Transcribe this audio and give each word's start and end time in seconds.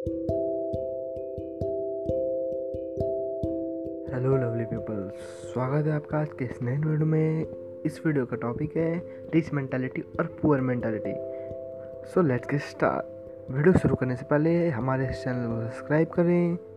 Hello 0.00 0.20
lovely 4.36 4.64
people 4.64 5.10
स्वागत 5.52 5.86
है 5.86 5.92
आपका 5.92 6.18
आज 6.18 6.28
के 6.28 6.44
इस 6.44 6.62
नए 6.62 6.76
वीडियो 6.76 7.06
में। 7.06 7.46
इस 7.84 8.00
वीडियो 8.06 8.26
का 8.26 8.36
टॉपिक 8.36 8.76
है 8.76 9.02
रिच 9.34 9.52
मेंटालिटी 9.52 10.02
और 10.20 10.26
poor 10.42 10.60
mentality 10.60 11.12
so 12.14 12.22
let's 12.22 12.48
get 12.48 12.60
start 12.60 13.50
video 13.50 13.78
शुरू 13.78 13.94
करने 13.94 14.16
से 14.16 14.24
पहले 14.24 14.68
हमारे 14.68 15.08
इस 15.08 15.24
चैनल 15.24 15.46
को 15.46 15.70
सब्सक्राइब 15.70 16.08
करें। 16.08 16.69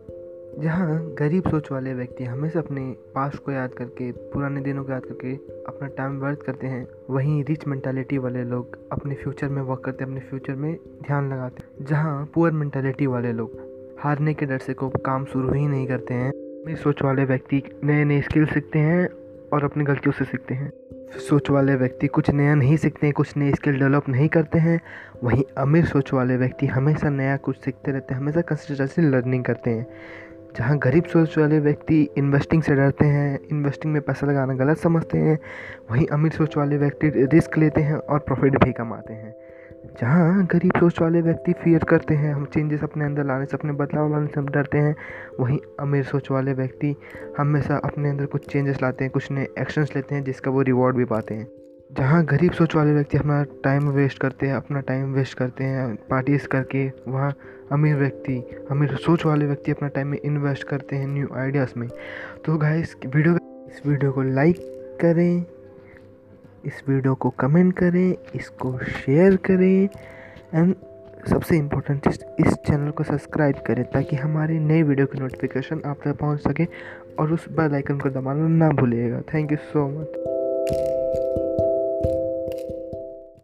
जहाँ 0.58 1.14
गरीब 1.18 1.48
सोच 1.50 1.70
वाले 1.72 1.94
व्यक्ति 1.94 2.24
हमेशा 2.24 2.58
अपने 2.60 2.80
पास्ट 3.14 3.36
को 3.36 3.52
याद 3.52 3.72
करके, 3.72 4.10
पुराने 4.12 4.60
दिनों 4.60 4.84
को 4.84 4.92
याद 4.92 5.04
करके 5.04 5.34
अपना 5.66 5.88
टाइम 5.88 6.20
व्यर्थ 6.20 6.42
करते 6.42 6.66
हैं, 6.66 6.86
वहीं 7.10 7.44
रिच 7.44 7.66
मेंटालिटी 7.66 8.18
वाले 8.18 8.44
लोग 8.44 8.78
अपने 8.92 9.14
फ्यूचर 9.14 9.48
में 9.48 9.62
वर्क 9.62 9.80
करते 9.84 10.04
हैं, 10.04 10.10
अपने 10.10 10.20
फ्यूचर 10.20 10.54
में 10.54 10.74
ध्यान 11.06 11.32
लगाते 11.32 11.62
हैं। 11.62 11.86
जहाँ 11.86 12.30
पुअर 12.34 12.52
मेंटालिटी 12.52 13.06
वाले 13.06 13.32
लोग 13.32 13.58
हारने 14.00 14.34
के 14.34 14.46
डर 14.46 14.58
से 14.58 14.74
को 14.74 14.88
काम 14.88 15.24
शुरू 15.24 15.52
ही 15.52 15.66
नहीं 15.66 15.86
करते 15.86 16.14
हैं, 16.14 16.30
अपनी 16.30 16.76
सोच 16.76 17.02
वाले 17.02 17.24
व्यक्ति 17.24 17.62
नए 17.84 18.04
नए 18.04 18.20
स्किल 18.20 18.46
सीखते 18.46 18.78
हैं 18.78 19.08
और 19.52 19.64
अपनी 19.64 19.84
गलतियों 19.84 20.12
से 20.12 20.24
सीखते 20.24 20.54
हैं। 20.54 20.72
सोच 21.18 21.50
वाले 21.50 21.74
व्यक्ति 21.74 22.06
कुछ 22.06 22.30
नया 22.30 22.54
नहीं 22.54 22.76
सीखते 22.76 23.06
हैं, 23.06 23.14
कुछ 23.14 23.36
नए 23.36 23.52
स्किल 23.52 23.78
डेवलप 23.78 24.08
नहीं 24.08 24.28
करते 24.28 24.58
हैं, 24.58 24.80
वहीं 25.24 25.42
अमीर 25.58 25.84
सोच 25.84 26.12
वाले 26.12 26.36
व्यक्ति 26.36 26.66
हमेशा 26.66 27.10
नया 27.10 27.36
कुछ 27.36 27.56
सीखते 27.56 27.92
रहते 27.92 28.14
हैं, 28.14 28.20
हमेशा 28.20 28.40
कंसिस्टेंसी 28.40 29.02
लर्निंग 29.02 29.44
करते 29.44 29.70
हैं। 29.70 29.86
जहाँ 30.58 30.78
गरीब 30.78 31.04
सोच 31.04 31.38
वाले 31.38 31.58
व्यक्ति 31.58 32.08
इन्वेस्टिंग 32.16 32.62
से 32.62 32.74
डरते 32.74 33.04
हैं 33.04 33.38
इन्वेस्टिंग 33.52 33.92
में 33.92 34.02
पैसा 34.02 34.26
लगाना 34.26 34.54
गलत 34.54 34.76
समझते 34.76 35.18
हैं, 35.18 35.38
वहीं 35.90 36.06
अमीर 36.06 36.32
सोच 36.32 36.56
वाले 36.56 36.76
व्यक्ति 36.76 37.08
रिस्क 37.08 37.58
लेते 37.58 37.80
हैं 37.80 37.94
और 37.94 38.18
प्रॉफिट 38.18 38.64
भी 38.64 38.72
कमाते 38.72 39.14
हैं। 39.14 39.34
जहाँ 40.00 40.46
गरीब 40.46 40.72
सोच 40.80 41.00
वाले 41.00 41.20
व्यक्ति 41.20 41.52
फियर 41.52 41.84
करते 41.84 42.14
हैं, 42.14 42.34
हम 42.34 42.44
चेंजेस 42.44 42.82
अपने 42.82 43.04
अंदर 43.04 43.24
लाने 43.24 43.44
से, 43.44 43.56
अपने 43.56 43.72
बदलाव 43.72 44.12
लाने 44.12 44.26
से 44.26 44.40
हम 44.40 44.48
डरते 44.48 44.78
हैं, 44.78 44.96
वहीं 45.40 45.58
अमीर 45.80 46.04
सोच 46.04 46.30
वाले 46.30 46.52
व्यक्ति 46.52 46.96
हमेशा 47.38 47.76
अपने 47.76 48.08
अंदर 48.08 48.26
कुछ 48.26 48.52
चेंजेस 48.52 48.82
लाते 48.82 49.04
हैं, 49.04 49.10
कुछ 49.10 49.30
नए 49.30 49.48
एक्शंस 49.58 49.96
लेते 49.96 50.14
हैं, 50.14 50.24
जिसका 50.24 50.50
वो 50.50 50.62
रिवॉर्ड 50.62 50.96
भी 50.96 51.04
पाते 51.04 51.34
हैं। 51.34 51.63
जहाँ 51.90 52.24
गरीब 52.24 52.52
सोच 52.52 52.74
वाले 52.74 52.92
व्यक्ति 52.92 53.18
अपना 53.18 53.42
टाइम 53.64 53.88
वेस्ट 53.88 54.18
करते 54.18 54.46
हैं, 54.46 54.54
अपना 54.54 54.80
टाइम 54.80 55.12
वेस्ट 55.14 55.36
करते 55.38 55.64
हैं 55.64 55.94
पार्टीज़ 56.10 56.46
करके, 56.46 56.86
वहाँ 57.08 57.32
अमीर 57.72 57.96
व्यक्ति, 57.96 58.36
अमीर 58.70 58.94
सोच 58.96 59.24
वाले 59.26 59.46
व्यक्ति 59.46 59.72
अपना 59.72 59.88
टाइम 59.88 60.08
में 60.08 60.18
इन्वेस्ट 60.24 60.64
करते 60.68 60.96
हैं 60.96 61.06
न्यू 61.08 61.28
आइडियाज़ 61.36 61.72
में। 61.76 61.88
तो 62.44 62.56
गाइस 62.58 62.96
वीडियो 63.06 63.34
इस 63.68 63.86
वीडियो 63.86 64.12
को 64.12 64.22
लाइक 64.22 64.56
करें, 65.00 65.44
इस 66.64 66.82
वीडियो 66.88 67.14
को 67.14 67.30
कमेंट 67.30 67.72
करें, 67.78 68.14
इसको 68.34 68.76
शेयर 68.78 69.36
करें 69.36 69.88
एंड 70.54 70.74
सबसे 71.28 71.56
इम्पोर्टेंट 71.56 72.08
चीज़, 72.08 72.46
इस 72.46 72.54
चैनल 72.66 72.90
को 72.90 73.04
सब्सक्राइब 73.04 73.62
करें, 73.66 73.84
ताकि 73.84 74.16
हमारे 74.16 74.58
नए 74.58 74.82
वीडियो 74.82 75.06
की 75.06 75.20
नोटिफिकेशन 75.20 75.82
आप 75.86 76.00
तक 76.04 76.16
पहुँच 76.16 76.40
सके, 76.40 76.66
और 77.18 77.32
उस 77.32 77.48
बेल 77.50 77.74
आइकन 77.74 77.98
को 77.98 78.10
दबाना 78.10 78.48
ना 78.48 78.70
भूलिएगा। 78.72 79.20
Thank 79.34 79.52
you 79.52 79.58
so 79.72 79.88
much 79.88 80.33